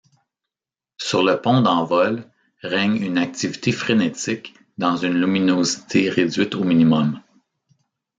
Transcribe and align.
Sur 0.97 1.21
le 1.21 1.39
pont 1.39 1.61
d’envol, 1.61 2.25
règne 2.63 2.95
une 2.95 3.19
activité 3.19 3.71
frénétique 3.71 4.55
dans 4.79 4.97
une 4.97 5.13
luminosité 5.13 6.09
réduite 6.09 6.55
au 6.55 6.63
minimum. 6.63 7.21